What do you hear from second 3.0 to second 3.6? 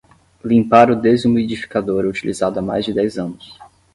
anos